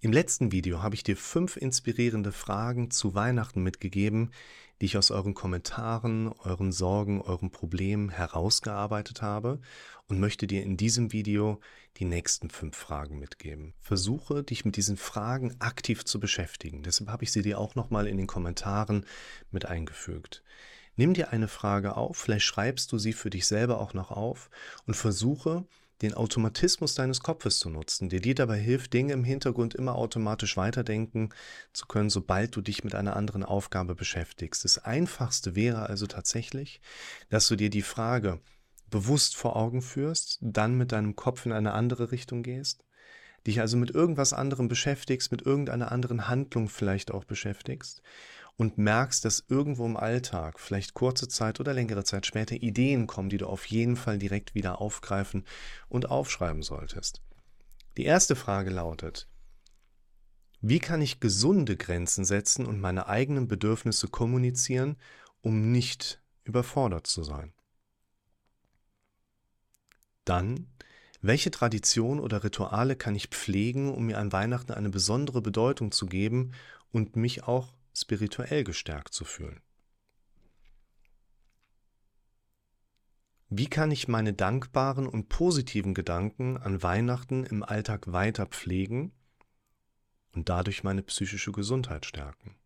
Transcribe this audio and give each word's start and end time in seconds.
Im 0.00 0.12
letzten 0.12 0.52
Video 0.52 0.80
habe 0.80 0.94
ich 0.94 1.02
dir 1.02 1.16
fünf 1.16 1.56
inspirierende 1.56 2.30
Fragen 2.30 2.92
zu 2.92 3.16
Weihnachten 3.16 3.64
mitgegeben, 3.64 4.30
die 4.80 4.86
ich 4.86 4.96
aus 4.96 5.10
euren 5.10 5.34
Kommentaren, 5.34 6.32
euren 6.44 6.70
Sorgen, 6.70 7.20
euren 7.20 7.50
Problemen 7.50 8.08
herausgearbeitet 8.08 9.22
habe 9.22 9.60
und 10.06 10.20
möchte 10.20 10.46
dir 10.46 10.62
in 10.62 10.76
diesem 10.76 11.12
Video 11.12 11.58
die 11.96 12.04
nächsten 12.04 12.48
fünf 12.48 12.76
Fragen 12.76 13.18
mitgeben. 13.18 13.74
Versuche 13.80 14.44
dich 14.44 14.64
mit 14.64 14.76
diesen 14.76 14.96
Fragen 14.96 15.56
aktiv 15.58 16.04
zu 16.04 16.20
beschäftigen. 16.20 16.84
Deshalb 16.84 17.10
habe 17.10 17.24
ich 17.24 17.32
sie 17.32 17.42
dir 17.42 17.58
auch 17.58 17.74
nochmal 17.74 18.06
in 18.06 18.18
den 18.18 18.28
Kommentaren 18.28 19.04
mit 19.50 19.66
eingefügt. 19.66 20.44
Nimm 20.94 21.12
dir 21.12 21.32
eine 21.32 21.48
Frage 21.48 21.96
auf, 21.96 22.18
vielleicht 22.18 22.46
schreibst 22.46 22.92
du 22.92 22.98
sie 22.98 23.12
für 23.12 23.30
dich 23.30 23.48
selber 23.48 23.80
auch 23.80 23.94
noch 23.94 24.12
auf 24.12 24.48
und 24.86 24.94
versuche 24.94 25.66
den 26.02 26.14
Automatismus 26.14 26.94
deines 26.94 27.20
Kopfes 27.20 27.58
zu 27.58 27.70
nutzen, 27.70 28.08
der 28.08 28.20
dir 28.20 28.34
dabei 28.34 28.58
hilft, 28.58 28.92
Dinge 28.92 29.12
im 29.12 29.24
Hintergrund 29.24 29.74
immer 29.74 29.96
automatisch 29.96 30.56
weiterdenken 30.56 31.30
zu 31.72 31.86
können, 31.86 32.10
sobald 32.10 32.54
du 32.54 32.60
dich 32.60 32.84
mit 32.84 32.94
einer 32.94 33.16
anderen 33.16 33.44
Aufgabe 33.44 33.94
beschäftigst. 33.94 34.64
Das 34.64 34.78
Einfachste 34.78 35.54
wäre 35.56 35.88
also 35.88 36.06
tatsächlich, 36.06 36.80
dass 37.30 37.48
du 37.48 37.56
dir 37.56 37.70
die 37.70 37.82
Frage 37.82 38.40
bewusst 38.90 39.36
vor 39.36 39.56
Augen 39.56 39.82
führst, 39.82 40.38
dann 40.40 40.76
mit 40.76 40.92
deinem 40.92 41.16
Kopf 41.16 41.44
in 41.46 41.52
eine 41.52 41.72
andere 41.72 42.12
Richtung 42.12 42.42
gehst, 42.42 42.84
dich 43.46 43.60
also 43.60 43.76
mit 43.76 43.90
irgendwas 43.90 44.32
anderem 44.32 44.68
beschäftigst, 44.68 45.30
mit 45.30 45.42
irgendeiner 45.42 45.92
anderen 45.92 46.28
Handlung 46.28 46.68
vielleicht 46.68 47.10
auch 47.10 47.24
beschäftigst 47.24 48.02
und 48.58 48.76
merkst, 48.76 49.24
dass 49.24 49.44
irgendwo 49.48 49.86
im 49.86 49.96
Alltag, 49.96 50.58
vielleicht 50.58 50.92
kurze 50.92 51.28
Zeit 51.28 51.60
oder 51.60 51.72
längere 51.72 52.02
Zeit 52.02 52.26
später, 52.26 52.56
Ideen 52.56 53.06
kommen, 53.06 53.30
die 53.30 53.38
du 53.38 53.46
auf 53.46 53.64
jeden 53.66 53.94
Fall 53.94 54.18
direkt 54.18 54.54
wieder 54.54 54.80
aufgreifen 54.80 55.46
und 55.88 56.10
aufschreiben 56.10 56.62
solltest. 56.62 57.22
Die 57.96 58.04
erste 58.04 58.34
Frage 58.34 58.70
lautet, 58.70 59.28
wie 60.60 60.80
kann 60.80 61.00
ich 61.00 61.20
gesunde 61.20 61.76
Grenzen 61.76 62.24
setzen 62.24 62.66
und 62.66 62.80
meine 62.80 63.06
eigenen 63.06 63.46
Bedürfnisse 63.46 64.08
kommunizieren, 64.08 64.96
um 65.40 65.70
nicht 65.70 66.20
überfordert 66.42 67.06
zu 67.06 67.22
sein? 67.22 67.52
Dann, 70.24 70.66
welche 71.20 71.52
Tradition 71.52 72.18
oder 72.18 72.42
Rituale 72.42 72.96
kann 72.96 73.14
ich 73.14 73.28
pflegen, 73.28 73.94
um 73.94 74.06
mir 74.06 74.18
an 74.18 74.32
Weihnachten 74.32 74.72
eine 74.72 74.90
besondere 74.90 75.42
Bedeutung 75.42 75.92
zu 75.92 76.06
geben 76.06 76.52
und 76.90 77.14
mich 77.14 77.44
auch 77.44 77.77
spirituell 78.00 78.64
gestärkt 78.64 79.14
zu 79.14 79.24
fühlen? 79.24 79.60
Wie 83.50 83.68
kann 83.68 83.90
ich 83.90 84.08
meine 84.08 84.34
dankbaren 84.34 85.06
und 85.06 85.30
positiven 85.30 85.94
Gedanken 85.94 86.58
an 86.58 86.82
Weihnachten 86.82 87.44
im 87.44 87.62
Alltag 87.62 88.12
weiter 88.12 88.44
pflegen 88.46 89.12
und 90.32 90.50
dadurch 90.50 90.84
meine 90.84 91.02
psychische 91.02 91.52
Gesundheit 91.52 92.04
stärken? 92.04 92.56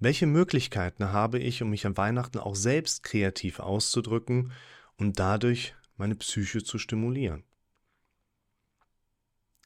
Welche 0.00 0.26
Möglichkeiten 0.26 1.12
habe 1.12 1.38
ich, 1.38 1.62
um 1.62 1.70
mich 1.70 1.86
an 1.86 1.96
Weihnachten 1.96 2.38
auch 2.38 2.54
selbst 2.54 3.02
kreativ 3.02 3.58
auszudrücken 3.60 4.52
und 4.96 5.18
dadurch 5.18 5.74
meine 5.96 6.14
Psyche 6.14 6.62
zu 6.62 6.78
stimulieren? 6.78 7.44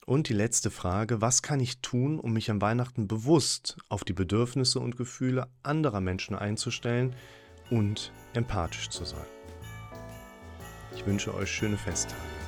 Und 0.04 0.28
die 0.28 0.34
letzte 0.34 0.70
Frage, 0.70 1.20
was 1.20 1.42
kann 1.42 1.60
ich 1.60 1.78
tun, 1.78 2.18
um 2.18 2.32
mich 2.32 2.50
an 2.50 2.60
Weihnachten 2.60 3.06
bewusst 3.06 3.76
auf 3.88 4.02
die 4.02 4.12
Bedürfnisse 4.12 4.80
und 4.80 4.96
Gefühle 4.96 5.46
anderer 5.62 6.00
Menschen 6.00 6.34
einzustellen 6.34 7.14
und 7.70 8.12
empathisch 8.34 8.90
zu 8.90 9.04
sein? 9.04 9.26
Ich 10.94 11.06
wünsche 11.06 11.34
euch 11.34 11.50
schöne 11.50 11.76
Festtage. 11.76 12.41